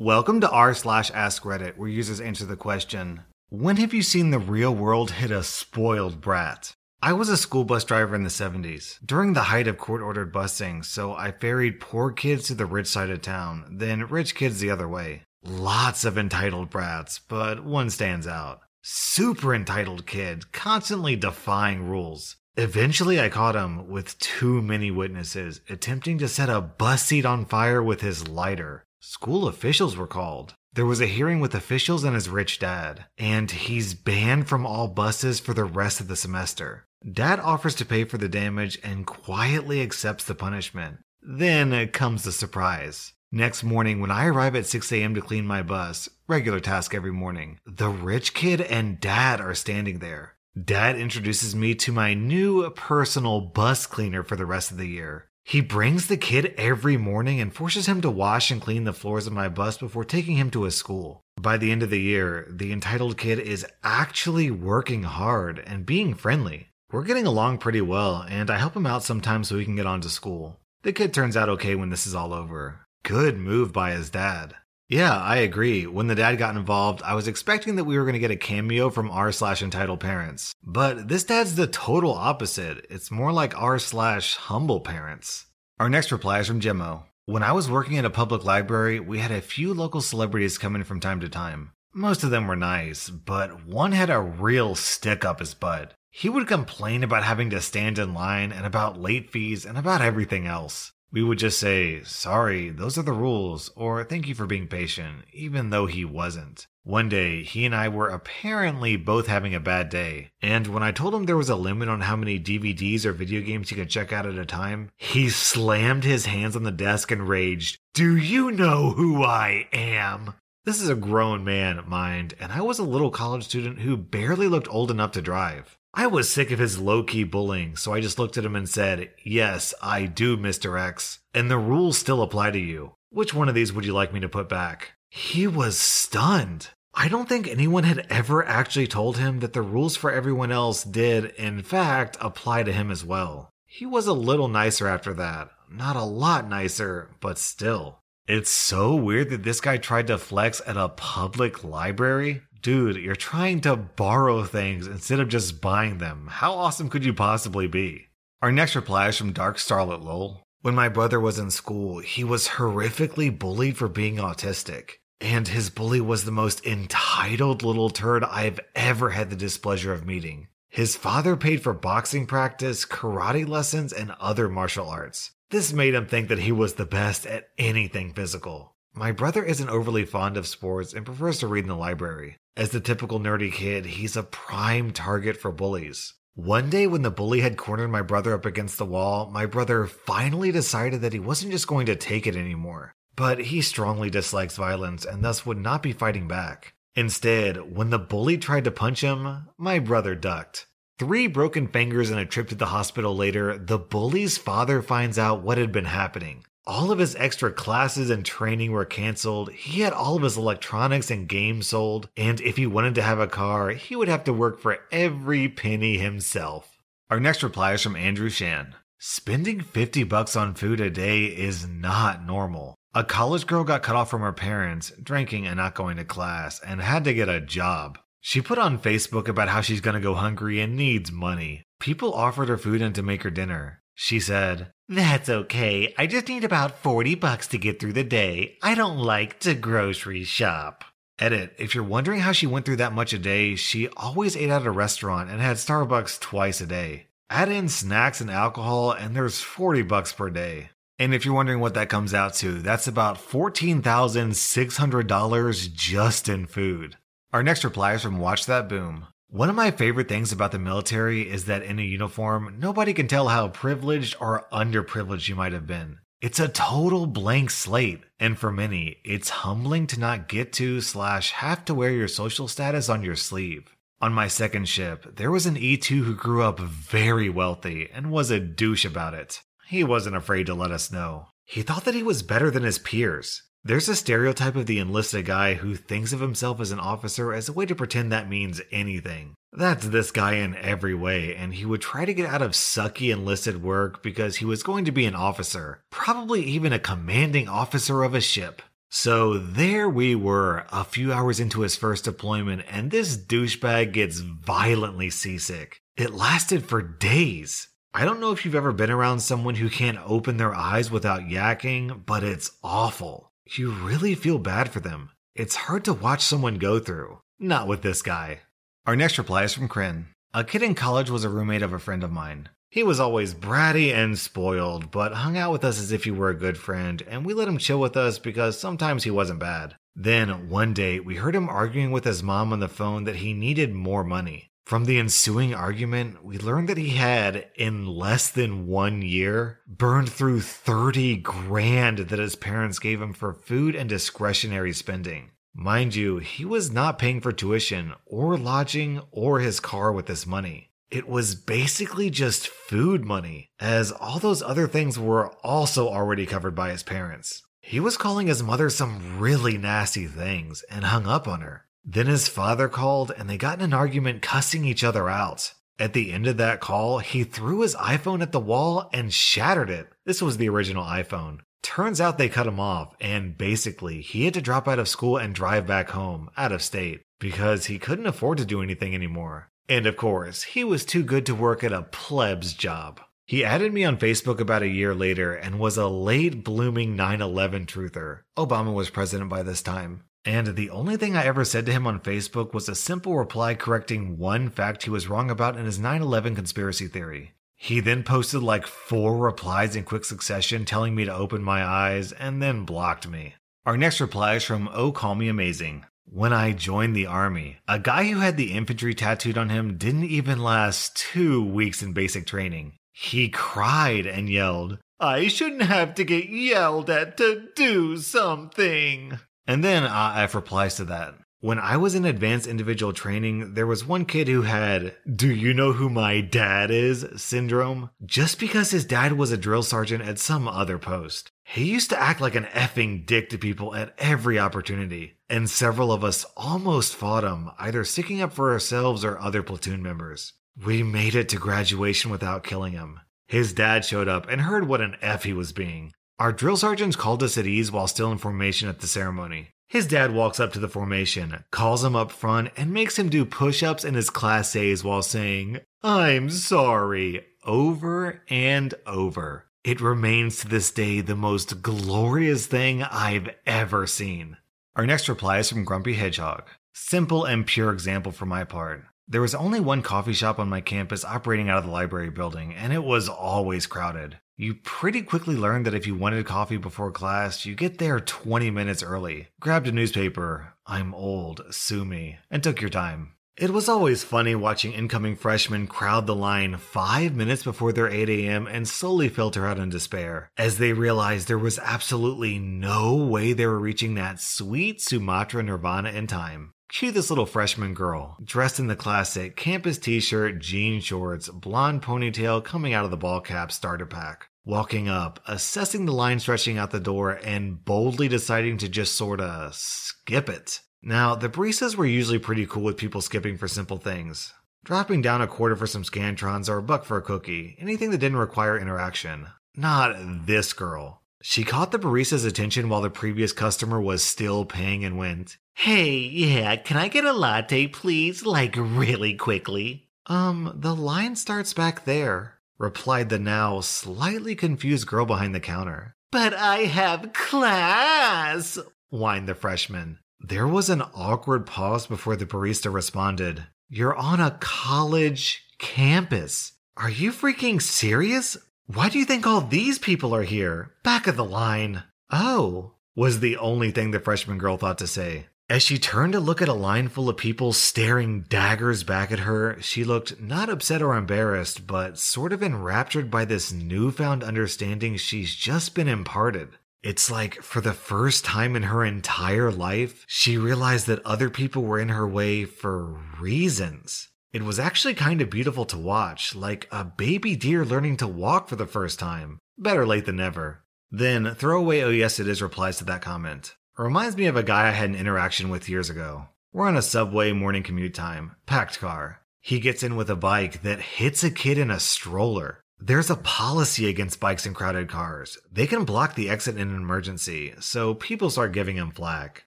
Welcome 0.00 0.40
to 0.40 0.48
r 0.48 0.72
slash 0.72 1.10
ask 1.10 1.42
Reddit, 1.42 1.76
where 1.76 1.86
users 1.86 2.22
answer 2.22 2.46
the 2.46 2.56
question, 2.56 3.20
when 3.50 3.76
have 3.76 3.92
you 3.92 4.00
seen 4.00 4.30
the 4.30 4.38
real 4.38 4.74
world 4.74 5.10
hit 5.10 5.30
a 5.30 5.42
spoiled 5.42 6.22
brat? 6.22 6.72
I 7.02 7.12
was 7.12 7.28
a 7.28 7.36
school 7.36 7.64
bus 7.64 7.84
driver 7.84 8.14
in 8.14 8.22
the 8.22 8.30
70s, 8.30 8.98
during 9.04 9.34
the 9.34 9.52
height 9.52 9.68
of 9.68 9.76
court 9.76 10.00
ordered 10.00 10.32
busing, 10.32 10.86
so 10.86 11.12
I 11.12 11.32
ferried 11.32 11.80
poor 11.80 12.12
kids 12.12 12.44
to 12.44 12.54
the 12.54 12.64
rich 12.64 12.86
side 12.86 13.10
of 13.10 13.20
town, 13.20 13.76
then 13.76 14.06
rich 14.06 14.34
kids 14.34 14.58
the 14.58 14.70
other 14.70 14.88
way. 14.88 15.24
Lots 15.44 16.06
of 16.06 16.16
entitled 16.16 16.70
brats, 16.70 17.18
but 17.18 17.62
one 17.62 17.90
stands 17.90 18.26
out. 18.26 18.60
Super 18.80 19.54
entitled 19.54 20.06
kid, 20.06 20.50
constantly 20.50 21.14
defying 21.14 21.86
rules. 21.86 22.36
Eventually, 22.56 23.20
I 23.20 23.28
caught 23.28 23.54
him 23.54 23.86
with 23.86 24.18
too 24.18 24.62
many 24.62 24.90
witnesses 24.90 25.60
attempting 25.68 26.16
to 26.20 26.26
set 26.26 26.48
a 26.48 26.62
bus 26.62 27.04
seat 27.04 27.26
on 27.26 27.44
fire 27.44 27.82
with 27.82 28.00
his 28.00 28.26
lighter. 28.26 28.86
School 29.02 29.48
officials 29.48 29.96
were 29.96 30.06
called. 30.06 30.54
There 30.74 30.84
was 30.84 31.00
a 31.00 31.06
hearing 31.06 31.40
with 31.40 31.54
officials 31.54 32.04
and 32.04 32.14
his 32.14 32.28
rich 32.28 32.58
dad, 32.58 33.06
and 33.16 33.50
he's 33.50 33.94
banned 33.94 34.46
from 34.46 34.66
all 34.66 34.88
buses 34.88 35.40
for 35.40 35.54
the 35.54 35.64
rest 35.64 36.00
of 36.00 36.08
the 36.08 36.16
semester. 36.16 36.84
Dad 37.10 37.40
offers 37.40 37.74
to 37.76 37.86
pay 37.86 38.04
for 38.04 38.18
the 38.18 38.28
damage 38.28 38.78
and 38.84 39.06
quietly 39.06 39.80
accepts 39.80 40.24
the 40.24 40.34
punishment. 40.34 40.98
Then 41.22 41.88
comes 41.88 42.24
the 42.24 42.32
surprise. 42.32 43.14
Next 43.32 43.64
morning, 43.64 44.00
when 44.00 44.10
I 44.10 44.26
arrive 44.26 44.54
at 44.54 44.66
6 44.66 44.92
a.m. 44.92 45.14
to 45.14 45.22
clean 45.22 45.46
my 45.46 45.62
bus, 45.62 46.10
regular 46.28 46.60
task 46.60 46.94
every 46.94 47.12
morning, 47.12 47.58
the 47.64 47.88
rich 47.88 48.34
kid 48.34 48.60
and 48.60 49.00
dad 49.00 49.40
are 49.40 49.54
standing 49.54 50.00
there. 50.00 50.36
Dad 50.62 50.96
introduces 50.96 51.54
me 51.54 51.74
to 51.76 51.92
my 51.92 52.12
new 52.12 52.68
personal 52.70 53.40
bus 53.40 53.86
cleaner 53.86 54.22
for 54.22 54.36
the 54.36 54.44
rest 54.44 54.70
of 54.70 54.76
the 54.76 54.88
year. 54.88 55.29
He 55.50 55.60
brings 55.60 56.06
the 56.06 56.16
kid 56.16 56.54
every 56.56 56.96
morning 56.96 57.40
and 57.40 57.52
forces 57.52 57.86
him 57.86 58.00
to 58.02 58.08
wash 58.08 58.52
and 58.52 58.62
clean 58.62 58.84
the 58.84 58.92
floors 58.92 59.26
of 59.26 59.32
my 59.32 59.48
bus 59.48 59.78
before 59.78 60.04
taking 60.04 60.36
him 60.36 60.48
to 60.52 60.62
his 60.62 60.76
school. 60.76 61.22
By 61.40 61.56
the 61.56 61.72
end 61.72 61.82
of 61.82 61.90
the 61.90 61.98
year, 61.98 62.46
the 62.48 62.70
entitled 62.70 63.18
kid 63.18 63.40
is 63.40 63.66
actually 63.82 64.52
working 64.52 65.02
hard 65.02 65.58
and 65.58 65.84
being 65.84 66.14
friendly. 66.14 66.68
We're 66.92 67.02
getting 67.02 67.26
along 67.26 67.58
pretty 67.58 67.80
well, 67.80 68.24
and 68.28 68.48
I 68.48 68.58
help 68.58 68.76
him 68.76 68.86
out 68.86 69.02
sometimes 69.02 69.48
so 69.48 69.58
he 69.58 69.64
can 69.64 69.74
get 69.74 69.86
on 69.86 70.00
to 70.02 70.08
school. 70.08 70.60
The 70.84 70.92
kid 70.92 71.12
turns 71.12 71.36
out 71.36 71.48
okay 71.48 71.74
when 71.74 71.90
this 71.90 72.06
is 72.06 72.14
all 72.14 72.32
over. 72.32 72.86
Good 73.02 73.36
move 73.36 73.72
by 73.72 73.90
his 73.90 74.08
dad. 74.08 74.54
Yeah, 74.90 75.16
I 75.16 75.36
agree. 75.36 75.86
When 75.86 76.08
the 76.08 76.16
dad 76.16 76.34
got 76.34 76.56
involved, 76.56 77.00
I 77.04 77.14
was 77.14 77.28
expecting 77.28 77.76
that 77.76 77.84
we 77.84 77.96
were 77.96 78.02
going 78.02 78.14
to 78.14 78.18
get 78.18 78.32
a 78.32 78.36
cameo 78.36 78.90
from 78.90 79.08
r 79.08 79.30
slash 79.30 79.62
entitled 79.62 80.00
parents. 80.00 80.52
But 80.64 81.06
this 81.06 81.22
dad's 81.22 81.54
the 81.54 81.68
total 81.68 82.12
opposite. 82.12 82.88
It's 82.90 83.08
more 83.08 83.30
like 83.30 83.56
r 83.56 83.78
slash 83.78 84.34
humble 84.34 84.80
parents. 84.80 85.46
Our 85.80 85.88
next 85.88 86.12
reply 86.12 86.40
is 86.40 86.46
from 86.46 86.60
Gemmo. 86.60 87.04
When 87.24 87.42
I 87.42 87.52
was 87.52 87.70
working 87.70 87.96
at 87.96 88.04
a 88.04 88.10
public 88.10 88.44
library, 88.44 89.00
we 89.00 89.18
had 89.18 89.30
a 89.30 89.40
few 89.40 89.72
local 89.72 90.02
celebrities 90.02 90.58
come 90.58 90.76
in 90.76 90.84
from 90.84 91.00
time 91.00 91.20
to 91.20 91.28
time. 91.30 91.72
Most 91.94 92.22
of 92.22 92.28
them 92.28 92.46
were 92.46 92.54
nice, 92.54 93.08
but 93.08 93.64
one 93.64 93.92
had 93.92 94.10
a 94.10 94.20
real 94.20 94.74
stick 94.74 95.24
up 95.24 95.40
his 95.40 95.54
butt. 95.54 95.94
He 96.10 96.28
would 96.28 96.46
complain 96.46 97.02
about 97.02 97.24
having 97.24 97.48
to 97.48 97.62
stand 97.62 97.98
in 97.98 98.12
line 98.12 98.52
and 98.52 98.66
about 98.66 99.00
late 99.00 99.30
fees 99.30 99.64
and 99.64 99.78
about 99.78 100.02
everything 100.02 100.46
else. 100.46 100.92
We 101.10 101.22
would 101.22 101.38
just 101.38 101.58
say, 101.58 102.02
sorry, 102.04 102.68
those 102.68 102.98
are 102.98 103.02
the 103.02 103.12
rules, 103.12 103.70
or 103.74 104.04
thank 104.04 104.28
you 104.28 104.34
for 104.34 104.44
being 104.44 104.68
patient, 104.68 105.24
even 105.32 105.70
though 105.70 105.86
he 105.86 106.04
wasn't. 106.04 106.66
One 106.82 107.10
day, 107.10 107.42
he 107.42 107.66
and 107.66 107.74
I 107.74 107.88
were 107.88 108.08
apparently 108.08 108.96
both 108.96 109.26
having 109.26 109.54
a 109.54 109.60
bad 109.60 109.90
day, 109.90 110.30
and 110.40 110.66
when 110.66 110.82
I 110.82 110.92
told 110.92 111.14
him 111.14 111.24
there 111.24 111.36
was 111.36 111.50
a 111.50 111.54
limit 111.54 111.90
on 111.90 112.00
how 112.00 112.16
many 112.16 112.40
DVDs 112.40 113.04
or 113.04 113.12
video 113.12 113.42
games 113.42 113.68
he 113.68 113.76
could 113.76 113.90
check 113.90 114.14
out 114.14 114.24
at 114.24 114.38
a 114.38 114.46
time, 114.46 114.90
he 114.96 115.28
slammed 115.28 116.04
his 116.04 116.24
hands 116.24 116.56
on 116.56 116.62
the 116.62 116.70
desk 116.70 117.10
and 117.10 117.28
raged, 117.28 117.78
Do 117.92 118.16
you 118.16 118.50
know 118.50 118.92
who 118.92 119.22
I 119.22 119.68
am? 119.74 120.32
This 120.64 120.80
is 120.80 120.88
a 120.88 120.94
grown 120.94 121.44
man, 121.44 121.84
mind, 121.86 122.32
and 122.40 122.50
I 122.50 122.62
was 122.62 122.78
a 122.78 122.84
little 122.84 123.10
college 123.10 123.44
student 123.44 123.80
who 123.80 123.98
barely 123.98 124.48
looked 124.48 124.68
old 124.68 124.90
enough 124.90 125.12
to 125.12 125.22
drive. 125.22 125.76
I 125.92 126.06
was 126.06 126.30
sick 126.30 126.50
of 126.50 126.58
his 126.58 126.78
low 126.78 127.02
key 127.02 127.24
bullying, 127.24 127.76
so 127.76 127.92
I 127.92 128.00
just 128.00 128.18
looked 128.18 128.38
at 128.38 128.44
him 128.44 128.56
and 128.56 128.68
said, 128.68 129.10
Yes, 129.22 129.74
I 129.82 130.06
do, 130.06 130.36
Mr. 130.36 130.80
X, 130.80 131.18
and 131.34 131.50
the 131.50 131.58
rules 131.58 131.98
still 131.98 132.22
apply 132.22 132.52
to 132.52 132.58
you. 132.58 132.94
Which 133.10 133.34
one 133.34 133.50
of 133.50 133.54
these 133.54 133.72
would 133.72 133.84
you 133.84 133.92
like 133.92 134.14
me 134.14 134.20
to 134.20 134.28
put 134.28 134.48
back? 134.48 134.92
He 135.10 135.46
was 135.46 135.78
stunned. 135.78 136.70
I 136.94 137.08
don't 137.08 137.28
think 137.28 137.46
anyone 137.46 137.84
had 137.84 138.06
ever 138.08 138.44
actually 138.44 138.86
told 138.86 139.18
him 139.18 139.40
that 139.40 139.52
the 139.52 139.62
rules 139.62 139.96
for 139.96 140.10
everyone 140.10 140.50
else 140.50 140.82
did, 140.82 141.26
in 141.36 141.62
fact, 141.62 142.16
apply 142.20 142.62
to 142.62 142.72
him 142.72 142.90
as 142.90 143.04
well. 143.04 143.50
He 143.66 143.86
was 143.86 144.06
a 144.06 144.12
little 144.12 144.48
nicer 144.48 144.88
after 144.88 145.12
that. 145.14 145.50
Not 145.70 145.96
a 145.96 146.02
lot 146.02 146.48
nicer, 146.48 147.10
but 147.20 147.38
still. 147.38 148.00
It's 148.26 148.50
so 148.50 148.94
weird 148.94 149.30
that 149.30 149.42
this 149.42 149.60
guy 149.60 149.76
tried 149.76 150.06
to 150.08 150.18
flex 150.18 150.62
at 150.66 150.76
a 150.76 150.88
public 150.88 151.62
library 151.62 152.42
dude, 152.62 152.96
you're 152.96 153.16
trying 153.16 153.60
to 153.62 153.76
borrow 153.76 154.44
things 154.44 154.86
instead 154.86 155.20
of 155.20 155.28
just 155.28 155.60
buying 155.60 155.98
them. 155.98 156.28
How 156.30 156.52
awesome 156.54 156.88
could 156.88 157.04
you 157.04 157.14
possibly 157.14 157.66
be? 157.66 158.06
Our 158.42 158.52
next 158.52 158.74
reply 158.74 159.08
is 159.08 159.16
from 159.16 159.32
Dark 159.32 159.56
Starlet 159.56 160.02
Lol. 160.02 160.42
When 160.62 160.74
my 160.74 160.90
brother 160.90 161.18
was 161.18 161.38
in 161.38 161.50
school, 161.50 162.00
he 162.00 162.22
was 162.22 162.48
horrifically 162.48 163.36
bullied 163.36 163.78
for 163.78 163.88
being 163.88 164.16
autistic. 164.16 164.96
And 165.18 165.48
his 165.48 165.70
bully 165.70 166.02
was 166.02 166.24
the 166.24 166.30
most 166.30 166.66
entitled 166.66 167.62
little 167.62 167.88
turd 167.88 168.24
I've 168.24 168.60
ever 168.74 169.10
had 169.10 169.30
the 169.30 169.36
displeasure 169.36 169.92
of 169.92 170.04
meeting. 170.04 170.48
His 170.68 170.96
father 170.96 171.34
paid 171.34 171.62
for 171.62 171.72
boxing 171.72 172.26
practice, 172.26 172.84
karate 172.84 173.48
lessons, 173.48 173.90
and 173.90 174.14
other 174.20 174.50
martial 174.50 174.88
arts. 174.88 175.30
This 175.48 175.72
made 175.72 175.94
him 175.94 176.06
think 176.06 176.28
that 176.28 176.40
he 176.40 176.52
was 176.52 176.74
the 176.74 176.84
best 176.84 177.26
at 177.26 177.48
anything 177.56 178.12
physical. 178.12 178.76
My 178.92 179.12
brother 179.12 179.42
isn't 179.42 179.68
overly 179.70 180.04
fond 180.04 180.36
of 180.36 180.46
sports 180.46 180.92
and 180.92 181.06
prefers 181.06 181.38
to 181.38 181.46
read 181.46 181.64
in 181.64 181.68
the 181.68 181.74
library. 181.74 182.36
As 182.54 182.68
the 182.68 182.80
typical 182.80 183.18
nerdy 183.18 183.50
kid, 183.50 183.86
he's 183.86 184.14
a 184.14 184.22
prime 184.22 184.90
target 184.90 185.38
for 185.38 185.52
bullies. 185.52 186.12
One 186.34 186.70
day, 186.70 186.86
when 186.86 187.02
the 187.02 187.10
bully 187.10 187.40
had 187.40 187.56
cornered 187.56 187.88
my 187.88 188.02
brother 188.02 188.34
up 188.34 188.46
against 188.46 188.78
the 188.78 188.86
wall, 188.86 189.30
my 189.30 189.46
brother 189.46 189.86
finally 189.86 190.52
decided 190.52 191.00
that 191.00 191.12
he 191.12 191.18
wasn't 191.18 191.52
just 191.52 191.66
going 191.66 191.86
to 191.86 191.96
take 191.96 192.26
it 192.26 192.36
anymore. 192.36 192.94
But 193.16 193.40
he 193.40 193.60
strongly 193.60 194.10
dislikes 194.10 194.56
violence 194.56 195.04
and 195.04 195.24
thus 195.24 195.44
would 195.44 195.58
not 195.58 195.82
be 195.82 195.92
fighting 195.92 196.28
back. 196.28 196.74
Instead, 196.94 197.76
when 197.76 197.90
the 197.90 197.98
bully 197.98 198.38
tried 198.38 198.64
to 198.64 198.70
punch 198.70 199.00
him, 199.00 199.48
my 199.58 199.78
brother 199.78 200.14
ducked. 200.14 200.66
Three 200.98 201.26
broken 201.26 201.66
fingers 201.66 202.10
and 202.10 202.20
a 202.20 202.26
trip 202.26 202.48
to 202.48 202.54
the 202.54 202.66
hospital 202.66 203.16
later, 203.16 203.58
the 203.58 203.78
bully's 203.78 204.38
father 204.38 204.82
finds 204.82 205.18
out 205.18 205.42
what 205.42 205.58
had 205.58 205.72
been 205.72 205.86
happening 205.86 206.44
all 206.70 206.92
of 206.92 207.00
his 207.00 207.16
extra 207.16 207.50
classes 207.50 208.10
and 208.10 208.24
training 208.24 208.70
were 208.70 208.84
canceled. 208.84 209.50
He 209.50 209.80
had 209.80 209.92
all 209.92 210.14
of 210.14 210.22
his 210.22 210.36
electronics 210.36 211.10
and 211.10 211.28
games 211.28 211.66
sold. 211.66 212.08
And 212.16 212.40
if 212.40 212.56
he 212.56 212.64
wanted 212.64 212.94
to 212.94 213.02
have 213.02 213.18
a 213.18 213.26
car, 213.26 213.70
he 213.70 213.96
would 213.96 214.06
have 214.06 214.22
to 214.24 214.32
work 214.32 214.60
for 214.60 214.78
every 214.92 215.48
penny 215.48 215.98
himself. 215.98 216.78
Our 217.10 217.18
next 217.18 217.42
reply 217.42 217.72
is 217.72 217.82
from 217.82 217.96
Andrew 217.96 218.30
Shan. 218.30 218.76
Spending 219.00 219.60
50 219.60 220.04
bucks 220.04 220.36
on 220.36 220.54
food 220.54 220.80
a 220.80 220.90
day 220.90 221.24
is 221.24 221.66
not 221.66 222.24
normal. 222.24 222.76
A 222.94 223.02
college 223.02 223.48
girl 223.48 223.64
got 223.64 223.82
cut 223.82 223.96
off 223.96 224.08
from 224.08 224.22
her 224.22 224.32
parents, 224.32 224.92
drinking 225.02 225.48
and 225.48 225.56
not 225.56 225.74
going 225.74 225.96
to 225.96 226.04
class, 226.04 226.60
and 226.60 226.80
had 226.80 227.02
to 227.02 227.14
get 227.14 227.28
a 227.28 227.40
job. 227.40 227.98
She 228.20 228.40
put 228.40 228.58
on 228.58 228.78
Facebook 228.78 229.26
about 229.26 229.48
how 229.48 229.60
she's 229.60 229.80
gonna 229.80 229.98
go 229.98 230.14
hungry 230.14 230.60
and 230.60 230.76
needs 230.76 231.10
money. 231.10 231.64
People 231.80 232.14
offered 232.14 232.48
her 232.48 232.58
food 232.58 232.80
and 232.80 232.94
to 232.94 233.02
make 233.02 233.24
her 233.24 233.30
dinner. 233.30 233.79
She 234.02 234.18
said, 234.18 234.72
That's 234.88 235.28
okay. 235.28 235.92
I 235.98 236.06
just 236.06 236.26
need 236.26 236.42
about 236.42 236.78
40 236.78 237.16
bucks 237.16 237.46
to 237.48 237.58
get 237.58 237.78
through 237.78 237.92
the 237.92 238.02
day. 238.02 238.56
I 238.62 238.74
don't 238.74 238.96
like 238.96 239.40
to 239.40 239.52
grocery 239.52 240.24
shop. 240.24 240.84
Edit. 241.18 241.54
If 241.58 241.74
you're 241.74 241.84
wondering 241.84 242.20
how 242.20 242.32
she 242.32 242.46
went 242.46 242.64
through 242.64 242.76
that 242.76 242.94
much 242.94 243.12
a 243.12 243.18
day, 243.18 243.56
she 243.56 243.88
always 243.88 244.38
ate 244.38 244.48
at 244.48 244.64
a 244.64 244.70
restaurant 244.70 245.28
and 245.28 245.42
had 245.42 245.58
Starbucks 245.58 246.18
twice 246.18 246.62
a 246.62 246.66
day. 246.66 247.08
Add 247.28 247.50
in 247.50 247.68
snacks 247.68 248.22
and 248.22 248.30
alcohol, 248.30 248.92
and 248.92 249.14
there's 249.14 249.42
40 249.42 249.82
bucks 249.82 250.14
per 250.14 250.30
day. 250.30 250.70
And 250.98 251.12
if 251.12 251.26
you're 251.26 251.34
wondering 251.34 251.60
what 251.60 251.74
that 251.74 251.90
comes 251.90 252.14
out 252.14 252.32
to, 252.36 252.62
that's 252.62 252.88
about 252.88 253.18
$14,600 253.18 255.72
just 255.74 256.26
in 256.26 256.46
food. 256.46 256.96
Our 257.34 257.42
next 257.42 257.64
reply 257.64 257.92
is 257.92 258.02
from 258.02 258.18
Watch 258.18 258.46
That 258.46 258.66
Boom. 258.66 259.08
One 259.32 259.48
of 259.48 259.54
my 259.54 259.70
favorite 259.70 260.08
things 260.08 260.32
about 260.32 260.50
the 260.50 260.58
military 260.58 261.30
is 261.30 261.44
that 261.44 261.62
in 261.62 261.78
a 261.78 261.82
uniform, 261.82 262.56
nobody 262.58 262.92
can 262.92 263.06
tell 263.06 263.28
how 263.28 263.46
privileged 263.46 264.16
or 264.18 264.48
underprivileged 264.52 265.28
you 265.28 265.36
might 265.36 265.52
have 265.52 265.68
been. 265.68 265.98
It's 266.20 266.40
a 266.40 266.48
total 266.48 267.06
blank 267.06 267.50
slate, 267.50 268.00
and 268.18 268.36
for 268.36 268.50
many, 268.50 268.96
it's 269.04 269.30
humbling 269.30 269.86
to 269.86 270.00
not 270.00 270.28
get 270.28 270.52
to 270.54 270.80
slash 270.80 271.30
have 271.30 271.64
to 271.66 271.74
wear 271.74 271.92
your 271.92 272.08
social 272.08 272.48
status 272.48 272.88
on 272.88 273.04
your 273.04 273.14
sleeve. 273.14 273.72
On 274.00 274.12
my 274.12 274.26
second 274.26 274.68
ship, 274.68 275.14
there 275.14 275.30
was 275.30 275.46
an 275.46 275.54
E2 275.54 276.02
who 276.02 276.16
grew 276.16 276.42
up 276.42 276.58
very 276.58 277.28
wealthy 277.28 277.88
and 277.94 278.10
was 278.10 278.32
a 278.32 278.40
douche 278.40 278.84
about 278.84 279.14
it. 279.14 279.42
He 279.68 279.84
wasn't 279.84 280.16
afraid 280.16 280.46
to 280.46 280.54
let 280.54 280.72
us 280.72 280.90
know. 280.90 281.28
He 281.44 281.62
thought 281.62 281.84
that 281.84 281.94
he 281.94 282.02
was 282.02 282.24
better 282.24 282.50
than 282.50 282.64
his 282.64 282.80
peers. 282.80 283.44
There's 283.62 283.90
a 283.90 283.96
stereotype 283.96 284.56
of 284.56 284.64
the 284.64 284.78
enlisted 284.78 285.26
guy 285.26 285.52
who 285.52 285.76
thinks 285.76 286.14
of 286.14 286.20
himself 286.20 286.60
as 286.60 286.70
an 286.70 286.80
officer 286.80 287.34
as 287.34 287.46
a 287.46 287.52
way 287.52 287.66
to 287.66 287.74
pretend 287.74 288.10
that 288.10 288.28
means 288.28 288.62
anything. 288.72 289.34
That's 289.52 289.86
this 289.86 290.10
guy 290.10 290.36
in 290.36 290.56
every 290.56 290.94
way, 290.94 291.36
and 291.36 291.52
he 291.52 291.66
would 291.66 291.82
try 291.82 292.06
to 292.06 292.14
get 292.14 292.26
out 292.26 292.40
of 292.40 292.52
sucky 292.52 293.12
enlisted 293.12 293.62
work 293.62 294.02
because 294.02 294.36
he 294.36 294.46
was 294.46 294.62
going 294.62 294.86
to 294.86 294.92
be 294.92 295.04
an 295.04 295.14
officer, 295.14 295.82
probably 295.90 296.42
even 296.42 296.72
a 296.72 296.78
commanding 296.78 297.48
officer 297.48 298.02
of 298.02 298.14
a 298.14 298.20
ship. 298.22 298.62
So 298.88 299.36
there 299.36 299.90
we 299.90 300.14
were, 300.14 300.64
a 300.72 300.82
few 300.82 301.12
hours 301.12 301.38
into 301.38 301.60
his 301.60 301.76
first 301.76 302.04
deployment, 302.04 302.64
and 302.70 302.90
this 302.90 303.14
douchebag 303.14 303.92
gets 303.92 304.20
violently 304.20 305.10
seasick. 305.10 305.82
It 305.98 306.14
lasted 306.14 306.64
for 306.64 306.80
days. 306.80 307.68
I 307.92 308.06
don't 308.06 308.20
know 308.20 308.32
if 308.32 308.44
you've 308.44 308.54
ever 308.54 308.72
been 308.72 308.90
around 308.90 309.20
someone 309.20 309.56
who 309.56 309.68
can't 309.68 309.98
open 310.06 310.38
their 310.38 310.54
eyes 310.54 310.90
without 310.90 311.22
yakking, 311.22 312.06
but 312.06 312.24
it's 312.24 312.52
awful. 312.64 313.29
You 313.46 313.72
really 313.72 314.14
feel 314.14 314.38
bad 314.38 314.70
for 314.70 314.80
them. 314.80 315.10
It's 315.34 315.56
hard 315.56 315.84
to 315.84 315.92
watch 315.92 316.22
someone 316.22 316.54
go 316.56 316.78
through. 316.78 317.20
Not 317.38 317.66
with 317.66 317.82
this 317.82 318.02
guy. 318.02 318.40
Our 318.86 318.96
next 318.96 319.18
reply 319.18 319.44
is 319.44 319.54
from 319.54 319.68
Kryn. 319.68 320.06
A 320.32 320.44
kid 320.44 320.62
in 320.62 320.74
college 320.74 321.10
was 321.10 321.24
a 321.24 321.28
roommate 321.28 321.62
of 321.62 321.72
a 321.72 321.78
friend 321.78 322.04
of 322.04 322.12
mine. 322.12 322.48
He 322.70 322.82
was 322.84 323.00
always 323.00 323.34
bratty 323.34 323.92
and 323.92 324.16
spoiled, 324.16 324.92
but 324.92 325.12
hung 325.12 325.36
out 325.36 325.50
with 325.50 325.64
us 325.64 325.80
as 325.80 325.90
if 325.90 326.04
he 326.04 326.12
were 326.12 326.30
a 326.30 326.38
good 326.38 326.56
friend, 326.56 327.02
and 327.08 327.26
we 327.26 327.34
let 327.34 327.48
him 327.48 327.58
chill 327.58 327.80
with 327.80 327.96
us 327.96 328.20
because 328.20 328.58
sometimes 328.58 329.02
he 329.02 329.10
wasn't 329.10 329.40
bad. 329.40 329.74
Then, 329.96 330.48
one 330.48 330.72
day, 330.72 331.00
we 331.00 331.16
heard 331.16 331.34
him 331.34 331.48
arguing 331.48 331.90
with 331.90 332.04
his 332.04 332.22
mom 332.22 332.52
on 332.52 332.60
the 332.60 332.68
phone 332.68 333.04
that 333.04 333.16
he 333.16 333.32
needed 333.32 333.74
more 333.74 334.04
money. 334.04 334.49
From 334.70 334.84
the 334.84 335.00
ensuing 335.00 335.52
argument, 335.52 336.24
we 336.24 336.38
learned 336.38 336.68
that 336.68 336.76
he 336.76 336.90
had, 336.90 337.48
in 337.56 337.88
less 337.88 338.30
than 338.30 338.68
one 338.68 339.02
year, 339.02 339.58
burned 339.66 340.12
through 340.12 340.42
30 340.42 341.16
grand 341.16 341.98
that 341.98 342.20
his 342.20 342.36
parents 342.36 342.78
gave 342.78 343.02
him 343.02 343.12
for 343.12 343.32
food 343.32 343.74
and 343.74 343.88
discretionary 343.88 344.72
spending. 344.72 345.32
Mind 345.52 345.96
you, 345.96 346.18
he 346.18 346.44
was 346.44 346.70
not 346.70 347.00
paying 347.00 347.20
for 347.20 347.32
tuition 347.32 347.94
or 348.06 348.38
lodging 348.38 349.02
or 349.10 349.40
his 349.40 349.58
car 349.58 349.90
with 349.90 350.06
this 350.06 350.24
money 350.24 350.68
it 350.88 351.08
was 351.08 351.36
basically 351.36 352.10
just 352.10 352.48
food 352.48 353.04
money, 353.04 353.50
as 353.60 353.92
all 353.92 354.18
those 354.18 354.42
other 354.42 354.66
things 354.66 354.98
were 354.98 355.28
also 355.44 355.88
already 355.88 356.26
covered 356.26 356.56
by 356.56 356.70
his 356.70 356.82
parents. 356.82 357.42
He 357.60 357.78
was 357.78 357.96
calling 357.96 358.26
his 358.26 358.42
mother 358.42 358.68
some 358.70 359.20
really 359.20 359.56
nasty 359.56 360.06
things 360.06 360.64
and 360.68 360.84
hung 360.84 361.06
up 361.06 361.28
on 361.28 361.42
her. 361.42 361.66
Then 361.84 362.06
his 362.06 362.28
father 362.28 362.68
called 362.68 363.12
and 363.16 363.28
they 363.28 363.36
got 363.36 363.58
in 363.58 363.64
an 363.64 363.72
argument 363.72 364.22
cussing 364.22 364.64
each 364.64 364.84
other 364.84 365.08
out. 365.08 365.54
At 365.78 365.94
the 365.94 366.12
end 366.12 366.26
of 366.26 366.36
that 366.36 366.60
call, 366.60 366.98
he 366.98 367.24
threw 367.24 367.62
his 367.62 367.74
iPhone 367.74 368.20
at 368.20 368.32
the 368.32 368.40
wall 368.40 368.90
and 368.92 369.12
shattered 369.12 369.70
it. 369.70 369.88
This 370.04 370.20
was 370.20 370.36
the 370.36 370.48
original 370.50 370.84
iPhone. 370.84 371.40
Turns 371.62 372.00
out 372.00 372.18
they 372.18 372.28
cut 372.28 372.46
him 372.46 372.60
off, 372.60 372.94
and 373.00 373.36
basically, 373.36 374.00
he 374.00 374.24
had 374.24 374.34
to 374.34 374.42
drop 374.42 374.68
out 374.68 374.78
of 374.78 374.88
school 374.88 375.16
and 375.16 375.34
drive 375.34 375.66
back 375.66 375.90
home, 375.90 376.30
out 376.36 376.52
of 376.52 376.62
state, 376.62 377.02
because 377.18 377.66
he 377.66 377.78
couldn't 377.78 378.06
afford 378.06 378.38
to 378.38 378.44
do 378.44 378.62
anything 378.62 378.94
anymore. 378.94 379.50
And 379.68 379.86
of 379.86 379.96
course, 379.96 380.42
he 380.42 380.64
was 380.64 380.84
too 380.84 381.02
good 381.02 381.24
to 381.26 381.34
work 381.34 381.62
at 381.62 381.72
a 381.72 381.82
pleb's 381.82 382.54
job. 382.54 383.00
He 383.26 383.44
added 383.44 383.72
me 383.72 383.84
on 383.84 383.98
Facebook 383.98 384.40
about 384.40 384.62
a 384.62 384.68
year 384.68 384.94
later 384.94 385.34
and 385.34 385.60
was 385.60 385.76
a 385.76 385.86
late 385.86 386.42
blooming 386.42 386.96
9 386.96 387.22
11 387.22 387.66
truther. 387.66 388.20
Obama 388.36 388.74
was 388.74 388.90
president 388.90 389.30
by 389.30 389.44
this 389.44 389.62
time. 389.62 390.02
And 390.24 390.54
the 390.54 390.70
only 390.70 390.96
thing 390.96 391.16
I 391.16 391.24
ever 391.24 391.44
said 391.44 391.64
to 391.66 391.72
him 391.72 391.86
on 391.86 392.00
Facebook 392.00 392.52
was 392.52 392.68
a 392.68 392.74
simple 392.74 393.16
reply 393.16 393.54
correcting 393.54 394.18
one 394.18 394.50
fact 394.50 394.82
he 394.82 394.90
was 394.90 395.08
wrong 395.08 395.30
about 395.30 395.56
in 395.56 395.64
his 395.64 395.78
9 395.78 396.02
11 396.02 396.34
conspiracy 396.34 396.88
theory. 396.88 397.32
He 397.56 397.80
then 397.80 398.02
posted 398.02 398.42
like 398.42 398.66
four 398.66 399.16
replies 399.18 399.76
in 399.76 399.84
quick 399.84 400.04
succession 400.04 400.64
telling 400.64 400.94
me 400.94 401.04
to 401.04 401.14
open 401.14 401.42
my 401.42 401.64
eyes 401.64 402.12
and 402.12 402.42
then 402.42 402.64
blocked 402.64 403.06
me. 403.08 403.34
Our 403.66 403.76
next 403.76 404.00
reply 404.00 404.36
is 404.36 404.44
from 404.44 404.68
Oh 404.72 404.92
Call 404.92 405.14
Me 405.14 405.28
Amazing. 405.28 405.84
When 406.06 406.32
I 406.32 406.52
joined 406.52 406.96
the 406.96 407.06
army, 407.06 407.58
a 407.68 407.78
guy 407.78 408.08
who 408.08 408.20
had 408.20 408.36
the 408.36 408.52
infantry 408.52 408.94
tattooed 408.94 409.38
on 409.38 409.48
him 409.50 409.76
didn't 409.76 410.04
even 410.04 410.42
last 410.42 410.96
two 410.96 411.44
weeks 411.44 411.82
in 411.82 411.92
basic 411.92 412.26
training. 412.26 412.72
He 412.92 413.28
cried 413.28 414.06
and 414.06 414.28
yelled, 414.28 414.78
I 414.98 415.28
shouldn't 415.28 415.62
have 415.62 415.94
to 415.94 416.04
get 416.04 416.28
yelled 416.28 416.90
at 416.90 417.16
to 417.18 417.48
do 417.54 417.98
something. 417.98 419.18
And 419.50 419.64
then 419.64 419.82
AF 419.82 420.36
replies 420.36 420.76
to 420.76 420.84
that. 420.84 421.14
When 421.40 421.58
I 421.58 421.76
was 421.76 421.96
in 421.96 422.04
advanced 422.04 422.46
individual 422.46 422.92
training, 422.92 423.54
there 423.54 423.66
was 423.66 423.84
one 423.84 424.04
kid 424.04 424.28
who 424.28 424.42
had, 424.42 424.94
do 425.12 425.28
you 425.28 425.52
know 425.52 425.72
who 425.72 425.88
my 425.88 426.20
dad 426.20 426.70
is 426.70 427.04
syndrome? 427.16 427.90
Just 428.06 428.38
because 428.38 428.70
his 428.70 428.84
dad 428.84 429.14
was 429.14 429.32
a 429.32 429.36
drill 429.36 429.64
sergeant 429.64 430.04
at 430.04 430.20
some 430.20 430.46
other 430.46 430.78
post. 430.78 431.32
He 431.42 431.64
used 431.64 431.90
to 431.90 432.00
act 432.00 432.20
like 432.20 432.36
an 432.36 432.44
effing 432.44 433.04
dick 433.04 433.28
to 433.30 433.38
people 433.38 433.74
at 433.74 433.92
every 433.98 434.38
opportunity, 434.38 435.18
and 435.28 435.50
several 435.50 435.90
of 435.90 436.04
us 436.04 436.24
almost 436.36 436.94
fought 436.94 437.24
him, 437.24 437.50
either 437.58 437.82
sticking 437.82 438.22
up 438.22 438.32
for 438.32 438.52
ourselves 438.52 439.04
or 439.04 439.18
other 439.18 439.42
platoon 439.42 439.82
members. 439.82 440.34
We 440.64 440.84
made 440.84 441.16
it 441.16 441.28
to 441.30 441.38
graduation 441.38 442.12
without 442.12 442.44
killing 442.44 442.74
him. 442.74 443.00
His 443.26 443.52
dad 443.52 443.84
showed 443.84 444.06
up 444.06 444.28
and 444.28 444.42
heard 444.42 444.68
what 444.68 444.80
an 444.80 444.96
F 445.02 445.24
he 445.24 445.32
was 445.32 445.50
being. 445.50 445.92
Our 446.20 446.32
drill 446.32 446.58
sergeants 446.58 446.96
called 446.96 447.22
us 447.22 447.38
at 447.38 447.46
ease 447.46 447.72
while 447.72 447.88
still 447.88 448.12
in 448.12 448.18
formation 448.18 448.68
at 448.68 448.80
the 448.80 448.86
ceremony. 448.86 449.52
His 449.68 449.86
dad 449.86 450.12
walks 450.12 450.38
up 450.38 450.52
to 450.52 450.58
the 450.58 450.68
formation, 450.68 451.44
calls 451.50 451.82
him 451.82 451.96
up 451.96 452.12
front, 452.12 452.50
and 452.58 452.74
makes 452.74 452.98
him 452.98 453.08
do 453.08 453.24
push 453.24 453.62
ups 453.62 453.86
in 453.86 453.94
his 453.94 454.10
class 454.10 454.54
A's 454.54 454.84
while 454.84 455.00
saying, 455.00 455.60
I'm 455.82 456.28
sorry, 456.28 457.24
over 457.46 458.22
and 458.28 458.74
over. 458.86 459.46
It 459.64 459.80
remains 459.80 460.40
to 460.40 460.48
this 460.48 460.70
day 460.70 461.00
the 461.00 461.16
most 461.16 461.62
glorious 461.62 462.46
thing 462.46 462.82
I've 462.82 463.30
ever 463.46 463.86
seen. 463.86 464.36
Our 464.76 464.84
next 464.84 465.08
reply 465.08 465.38
is 465.38 465.48
from 465.48 465.64
Grumpy 465.64 465.94
Hedgehog. 465.94 466.42
Simple 466.74 467.24
and 467.24 467.46
pure 467.46 467.72
example 467.72 468.12
for 468.12 468.26
my 468.26 468.44
part. 468.44 468.84
There 469.08 469.22
was 469.22 469.34
only 469.34 469.58
one 469.58 469.80
coffee 469.80 470.12
shop 470.12 470.38
on 470.38 470.50
my 470.50 470.60
campus 470.60 471.02
operating 471.02 471.48
out 471.48 471.58
of 471.58 471.64
the 471.64 471.70
library 471.70 472.10
building, 472.10 472.54
and 472.54 472.74
it 472.74 472.84
was 472.84 473.08
always 473.08 473.66
crowded. 473.66 474.18
You 474.40 474.54
pretty 474.54 475.02
quickly 475.02 475.36
learned 475.36 475.66
that 475.66 475.74
if 475.74 475.86
you 475.86 475.94
wanted 475.94 476.24
coffee 476.24 476.56
before 476.56 476.90
class, 476.90 477.44
you 477.44 477.54
get 477.54 477.76
there 477.76 478.00
20 478.00 478.50
minutes 478.50 478.82
early, 478.82 479.28
grabbed 479.38 479.68
a 479.68 479.72
newspaper, 479.72 480.54
I'm 480.64 480.94
old, 480.94 481.42
sue 481.50 481.84
me, 481.84 482.16
and 482.30 482.42
took 482.42 482.62
your 482.62 482.70
time. 482.70 483.16
It 483.36 483.50
was 483.50 483.68
always 483.68 484.02
funny 484.02 484.34
watching 484.34 484.72
incoming 484.72 485.16
freshmen 485.16 485.66
crowd 485.66 486.06
the 486.06 486.14
line 486.14 486.56
five 486.56 487.14
minutes 487.14 487.44
before 487.44 487.74
their 487.74 487.90
8 487.90 488.08
a.m. 488.08 488.46
and 488.46 488.66
slowly 488.66 489.10
filter 489.10 489.46
out 489.46 489.58
in 489.58 489.68
despair 489.68 490.30
as 490.38 490.56
they 490.56 490.72
realized 490.72 491.28
there 491.28 491.36
was 491.36 491.58
absolutely 491.58 492.38
no 492.38 492.96
way 492.96 493.34
they 493.34 493.46
were 493.46 493.58
reaching 493.58 493.96
that 493.96 494.22
sweet 494.22 494.80
Sumatra 494.80 495.42
nirvana 495.42 495.90
in 495.90 496.06
time. 496.06 496.54
Cue 496.72 496.92
this 496.92 497.10
little 497.10 497.26
freshman 497.26 497.74
girl, 497.74 498.16
dressed 498.22 498.60
in 498.60 498.68
the 498.68 498.76
classic 498.76 499.36
campus 499.36 499.76
t 499.76 500.00
shirt, 500.00 500.38
jean 500.38 500.80
shorts, 500.80 501.28
blonde 501.28 501.82
ponytail 501.82 502.42
coming 502.42 502.72
out 502.72 502.84
of 502.86 502.90
the 502.90 502.96
ball 502.96 503.20
cap 503.20 503.50
starter 503.50 503.86
pack. 503.86 504.29
Walking 504.44 504.88
up, 504.88 505.20
assessing 505.28 505.84
the 505.84 505.92
line 505.92 506.18
stretching 506.18 506.56
out 506.56 506.70
the 506.70 506.80
door, 506.80 507.20
and 507.22 507.62
boldly 507.64 508.08
deciding 508.08 508.56
to 508.58 508.68
just 508.68 508.96
sorta 508.96 509.50
skip 509.52 510.28
it. 510.28 510.60
Now, 510.82 511.14
the 511.14 511.28
baristas 511.28 511.76
were 511.76 511.86
usually 511.86 512.18
pretty 512.18 512.46
cool 512.46 512.62
with 512.62 512.78
people 512.78 513.02
skipping 513.02 513.36
for 513.36 513.48
simple 513.48 513.76
things. 513.76 514.32
Dropping 514.64 515.02
down 515.02 515.20
a 515.20 515.26
quarter 515.26 515.56
for 515.56 515.66
some 515.66 515.84
Scantrons 515.84 516.48
or 516.48 516.58
a 516.58 516.62
buck 516.62 516.84
for 516.84 516.96
a 516.96 517.02
cookie, 517.02 517.56
anything 517.58 517.90
that 517.90 517.98
didn't 517.98 518.18
require 518.18 518.58
interaction. 518.58 519.26
Not 519.54 519.96
this 520.26 520.52
girl. 520.54 521.02
She 521.22 521.44
caught 521.44 521.70
the 521.70 521.78
barista's 521.78 522.24
attention 522.24 522.70
while 522.70 522.80
the 522.80 522.88
previous 522.88 523.32
customer 523.32 523.78
was 523.80 524.02
still 524.02 524.46
paying 524.46 524.84
and 524.86 524.96
went, 524.96 525.36
Hey, 525.52 525.96
yeah, 525.96 526.56
can 526.56 526.78
I 526.78 526.88
get 526.88 527.04
a 527.04 527.12
latte, 527.12 527.66
please? 527.66 528.24
Like, 528.24 528.54
really 528.56 529.14
quickly? 529.14 529.90
Um, 530.06 530.52
the 530.56 530.74
line 530.74 531.16
starts 531.16 531.52
back 531.52 531.84
there, 531.84 532.39
replied 532.60 533.08
the 533.08 533.18
now 533.18 533.60
slightly 533.60 534.36
confused 534.36 534.86
girl 534.86 535.06
behind 535.06 535.34
the 535.34 535.40
counter. 535.40 535.96
But 536.12 536.34
I 536.34 536.58
have 536.58 537.14
class, 537.14 538.58
whined 538.90 539.26
the 539.26 539.34
freshman. 539.34 539.98
There 540.20 540.46
was 540.46 540.68
an 540.68 540.82
awkward 540.94 541.46
pause 541.46 541.86
before 541.86 542.16
the 542.16 542.26
barista 542.26 542.70
responded. 542.72 543.46
You're 543.70 543.96
on 543.96 544.20
a 544.20 544.36
college 544.40 545.42
campus. 545.58 546.52
Are 546.76 546.90
you 546.90 547.12
freaking 547.12 547.62
serious? 547.62 548.36
Why 548.66 548.90
do 548.90 548.98
you 548.98 549.06
think 549.06 549.26
all 549.26 549.40
these 549.40 549.78
people 549.78 550.14
are 550.14 550.22
here? 550.22 550.72
Back 550.84 551.06
of 551.06 551.16
the 551.16 551.24
line. 551.24 551.84
Oh, 552.12 552.74
was 552.94 553.20
the 553.20 553.38
only 553.38 553.70
thing 553.70 553.90
the 553.90 554.00
freshman 554.00 554.36
girl 554.36 554.58
thought 554.58 554.78
to 554.78 554.86
say. 554.86 555.28
As 555.50 555.64
she 555.64 555.80
turned 555.80 556.12
to 556.12 556.20
look 556.20 556.40
at 556.40 556.48
a 556.48 556.54
line 556.54 556.86
full 556.86 557.08
of 557.08 557.16
people 557.16 557.52
staring 557.52 558.20
daggers 558.28 558.84
back 558.84 559.10
at 559.10 559.18
her, 559.18 559.60
she 559.60 559.82
looked 559.82 560.20
not 560.20 560.48
upset 560.48 560.80
or 560.80 560.94
embarrassed, 560.94 561.66
but 561.66 561.98
sort 561.98 562.32
of 562.32 562.40
enraptured 562.40 563.10
by 563.10 563.24
this 563.24 563.50
newfound 563.50 564.22
understanding 564.22 564.96
she's 564.96 565.34
just 565.34 565.74
been 565.74 565.88
imparted. 565.88 566.50
It's 566.84 567.10
like 567.10 567.42
for 567.42 567.60
the 567.60 567.72
first 567.72 568.24
time 568.24 568.54
in 568.54 568.62
her 568.62 568.84
entire 568.84 569.50
life, 569.50 570.04
she 570.06 570.38
realized 570.38 570.86
that 570.86 571.04
other 571.04 571.28
people 571.28 571.64
were 571.64 571.80
in 571.80 571.88
her 571.88 572.06
way 572.06 572.44
for 572.44 573.00
reasons. 573.20 574.08
It 574.32 574.42
was 574.42 574.60
actually 574.60 574.94
kind 574.94 575.20
of 575.20 575.30
beautiful 575.30 575.64
to 575.64 575.76
watch, 575.78 576.32
like 576.36 576.68
a 576.70 576.84
baby 576.84 577.34
deer 577.34 577.64
learning 577.64 577.96
to 577.96 578.06
walk 578.06 578.48
for 578.48 578.54
the 578.54 578.66
first 578.66 579.00
time. 579.00 579.40
Better 579.58 579.84
late 579.84 580.06
than 580.06 580.14
never. 580.14 580.62
Then 580.92 581.34
throw 581.34 581.58
away 581.58 581.82
oh 581.82 581.90
yes 581.90 582.20
it 582.20 582.28
is 582.28 582.40
replies 582.40 582.78
to 582.78 582.84
that 582.84 583.02
comment. 583.02 583.56
It 583.78 583.82
reminds 583.82 584.16
me 584.16 584.26
of 584.26 584.36
a 584.36 584.42
guy 584.42 584.68
I 584.68 584.72
had 584.72 584.90
an 584.90 584.96
interaction 584.96 585.48
with 585.48 585.68
years 585.68 585.88
ago. 585.88 586.26
We're 586.52 586.66
on 586.68 586.76
a 586.76 586.82
subway 586.82 587.32
morning 587.32 587.62
commute 587.62 587.94
time, 587.94 588.36
packed 588.44 588.78
car. 588.78 589.20
He 589.40 589.60
gets 589.60 589.82
in 589.82 589.96
with 589.96 590.10
a 590.10 590.16
bike 590.16 590.62
that 590.62 590.80
hits 590.80 591.24
a 591.24 591.30
kid 591.30 591.56
in 591.56 591.70
a 591.70 591.80
stroller. 591.80 592.60
There's 592.78 593.10
a 593.10 593.16
policy 593.16 593.88
against 593.88 594.20
bikes 594.20 594.46
in 594.46 594.54
crowded 594.54 594.88
cars. 594.88 595.38
They 595.50 595.66
can 595.66 595.84
block 595.84 596.14
the 596.14 596.28
exit 596.28 596.56
in 596.56 596.68
an 596.68 596.76
emergency, 596.76 597.54
so 597.60 597.94
people 597.94 598.30
start 598.30 598.52
giving 598.52 598.76
him 598.76 598.90
flack. 598.90 599.44